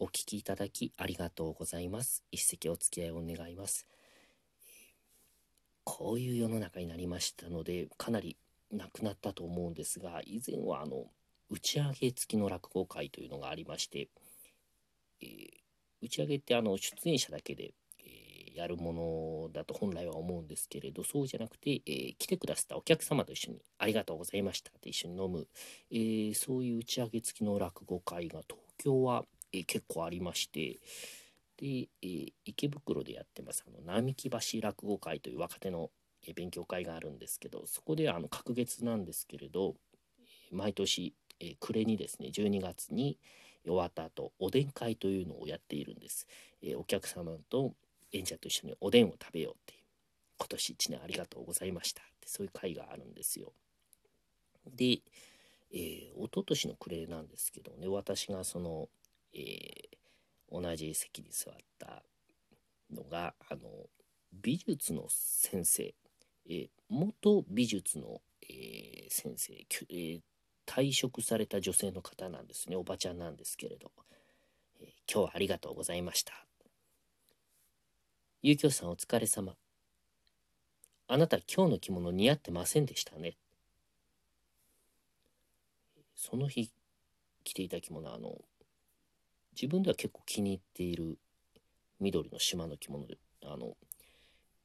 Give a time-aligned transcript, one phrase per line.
[0.00, 2.22] お聞きいただきありがとうございます。
[2.30, 3.84] 一席お付き合いを願います。
[5.82, 8.36] こういう世の中になりましたので、かなり
[8.70, 11.06] なくなったと思うんですが、以前はあの、
[11.50, 14.08] 打ち上げ付きの落語会というのがありまして、
[15.20, 15.48] えー、
[16.02, 25.48] 打ち上げってあの出演者だけで、え、やるものだと本来は思うんですけれどそうじゃなくて、えー、来てくださったお客様と一緒に「ありがとうございました」って一緒に飲む、
[25.90, 30.78] えそういう打ち上げ付きの落語会が東京は、え結構ありまして
[31.56, 35.90] で、え池袋でやってますあの並木橋落語会という若手の
[36.26, 39.74] え勉強会があるんですけどそこであの隔月なんですけれど
[40.50, 43.18] 毎年、え暮れにですね12月に、
[43.64, 46.26] 終わった後おでん会というのをやっているんです、
[46.62, 47.74] え、お客様と
[48.12, 49.80] 演者と一緒におでんを食べようっていう
[50.38, 53.52] 今年1年ありがとうございましたってそういう会があるんですよ。
[54.74, 55.00] で、
[55.72, 55.78] えー、
[56.16, 58.88] 一昨年の暮れなんですけどね私がその、
[59.34, 62.02] えー、同じ席に座った
[62.92, 63.60] のがあの
[64.32, 65.94] 美術の先生、
[66.48, 70.20] えー、元美術の、えー、先生、えー、
[70.66, 72.76] 退職された女性の方なんですね。
[72.76, 73.90] おばちゃんなんですけれど、
[74.80, 76.32] えー、今日はありがとうございました。
[78.42, 79.54] ゆうきょうさんお疲れ様。
[81.08, 83.36] あなた今日の着物似合ってませんでしたね。
[86.14, 86.70] その日
[87.44, 88.36] 着ていた着物あの
[89.60, 91.18] 自分では結構気に入っている
[91.98, 93.76] 緑の島の着物であの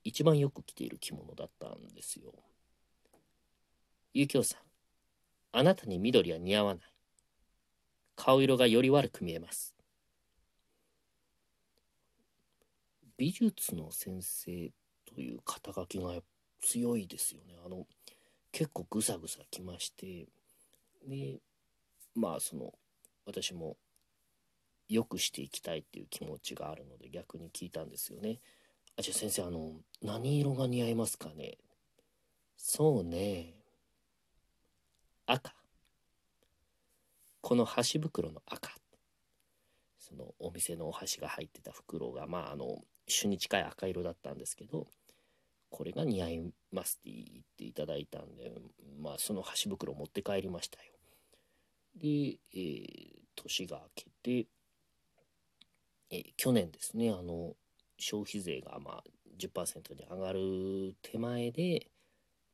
[0.04, 2.32] 一番よく着ている着物だったんですよ。
[4.14, 4.60] ゆきょうさん
[5.52, 6.84] あなたに緑は似合わない。
[8.16, 9.74] 顔色がより悪く見えます。
[13.18, 14.72] 美術の先生
[15.06, 16.22] という肩書きが
[16.62, 17.56] 強いですよね。
[17.66, 17.88] あの、
[18.52, 20.28] 結構ぐさぐさきまして、
[21.08, 21.40] で、
[22.14, 22.74] まあその、
[23.26, 23.78] 私も
[24.94, 28.40] 良くしていきたいっていう気持ちがあるので逆に聞いたんですよね。
[28.98, 31.58] あ、じゃあ先生、あの、何色が似合いますかね？
[32.56, 33.56] そうね。
[35.26, 35.54] 赤
[37.42, 38.72] この箸袋の赤
[39.98, 44.88] そのお店のお箸が入ってた袋がまああの主に近い赤色だったんですけど
[45.70, 48.52] これが似合いますって言っていただいたんで
[49.02, 50.92] まあその箸袋持って帰りましたよ
[51.96, 54.06] で、えー、年が明け
[54.44, 54.48] て、
[56.16, 57.56] え、去年ですねあの
[57.98, 59.04] 消費税がまあ
[59.40, 61.88] 10%に上がる手前で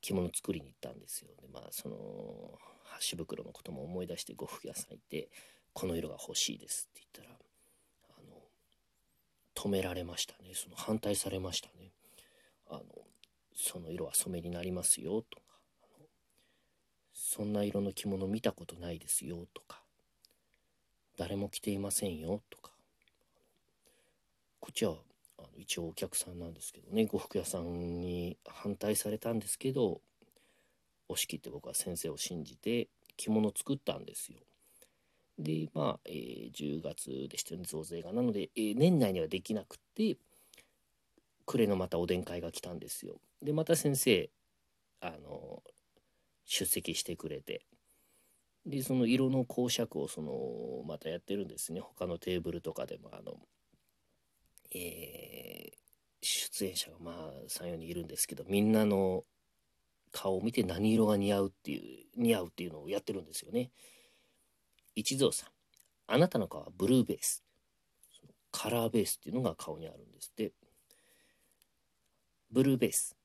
[0.02, 1.30] 着物作りに行ったんですよ。
[1.42, 5.30] でまあその箸袋のことも思い出して呉服屋さん行って
[5.74, 7.40] 「この色が欲しいです」って言ったら
[8.18, 8.42] あの
[9.56, 11.92] 止められましたねその反対されましたね。
[12.68, 12.84] あの
[13.56, 15.44] その色は染めになりますよとか
[15.84, 16.06] あの
[17.14, 19.84] そんな色の着物見たことないですよとか
[21.18, 22.72] 誰も着ていませんよとか
[24.70, 24.96] っちは
[25.38, 30.02] あの一応お客さんなんですけどね呉服屋さんに反対されたんですけど
[31.10, 32.88] 押し切って僕は先生を信じて
[33.18, 34.40] 着物作ったんですよ。
[35.38, 38.12] でまあ、えー、10月でしたよね増税が。
[38.12, 40.18] なので、えー、年内にはできなくって
[41.46, 43.16] 暮れのまたおでん会が来たんですよ。
[43.42, 44.30] でまた先生
[45.02, 45.64] あの
[46.46, 47.62] 出席してくれて
[48.66, 53.38] でその色の講釈をそのまたやってるんですね他のテーブルとかでもあの
[54.74, 55.76] えー、
[56.22, 59.24] 出演者がまあ34人いるんですけどみんなの
[60.12, 63.72] 顔を見て何色が似合うっていう似合うっていうのをやってるんですよね。
[64.96, 65.50] 一蔵さん。
[66.08, 67.44] あなたの顔はブルーベース。
[68.52, 70.52] カラーベースっていうのが顔にあるんですって。
[72.52, 73.16] ブルーベース。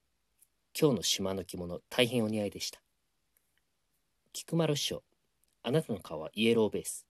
[0.79, 2.81] 今日の島の着物大変お似合いでした。
[4.33, 5.03] 菊丸師匠。
[5.63, 7.07] あなたの顔はイエローベース。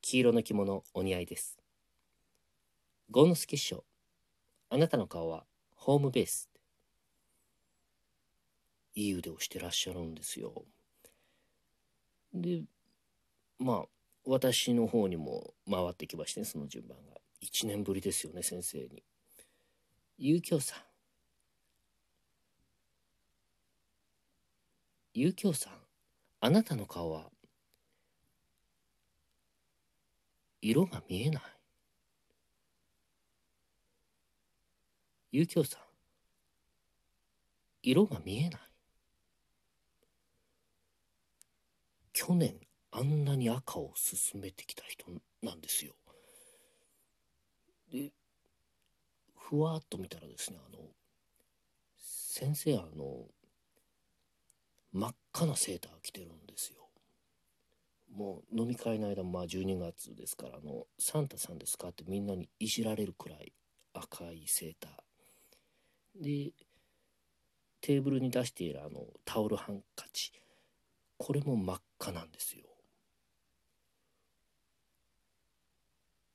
[0.00, 1.63] 黄色の着物お似合いです。
[3.10, 3.84] ゴ之助師匠。
[4.70, 5.44] あなたの顔は
[5.74, 6.50] ホームベース
[8.94, 10.64] いい腕をしてらっしゃるんですよ。
[12.32, 12.62] で
[13.58, 13.84] まあ
[14.24, 17.20] 私の方にも回ってきましてねその順番が。
[17.42, 19.02] 1年ぶりですよね先生に。
[20.18, 20.78] ゆうきょうさん。
[25.12, 25.72] ゆうきょうさん
[26.40, 27.30] あなたの顔は
[30.60, 31.42] 色が見えない。
[35.36, 35.80] ゆきょうさん。
[37.82, 38.60] 色が見えない。
[42.12, 42.54] 去年
[42.92, 45.06] あんなに赤を進めてきた人
[45.42, 45.96] なんですよ。
[47.90, 48.12] で
[49.34, 50.78] ふわっと見たらですねあの
[51.98, 53.26] 先生あの
[54.92, 56.88] 真っ赤なセーター着てるんですよ。
[58.12, 63.52] もう飲み会の間まあ12月ですからあのサンタさんですかってみんなにいじられるくらい
[63.94, 64.93] 赤いセーター
[66.14, 66.52] で
[67.80, 70.32] テーブルに出しているあのタオルハンカチ。
[71.16, 72.64] これも真っ赤なんですよ。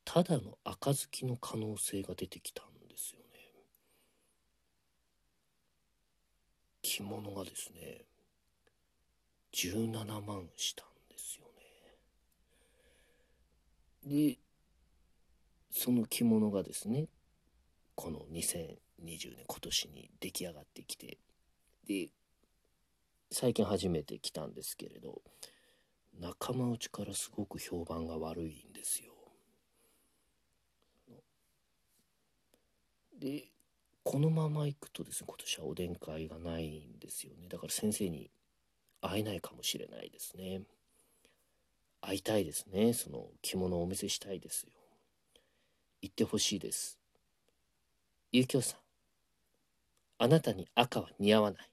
[0.06, 3.26] ただの赤ずきの可能性が出てきたんですよね。
[6.82, 8.06] 着物がですね
[9.54, 11.46] 17万したんですよ
[14.08, 14.34] ね。
[14.34, 14.40] で
[15.72, 17.08] その着物がですね
[18.00, 21.18] この2020年今年に出来上がってきて
[21.86, 22.08] で
[23.30, 25.22] 最近初めて来たんですけれど
[26.18, 29.12] 仲間内からすごく評判が悪いんですよ。
[33.20, 33.50] で
[34.04, 37.50] このまま行くとですね今年はおでん会がないんですよね。
[37.50, 38.32] だから先生に
[39.02, 40.62] 会えないかもしれないですね。
[42.00, 42.94] 会いたいですね。
[42.94, 44.72] その着物をお見せしたいですよ。
[46.02, 46.99] 行ってほしいです。
[48.32, 48.80] ゆきょうさん。
[50.20, 51.72] あなたに赤は似合わない。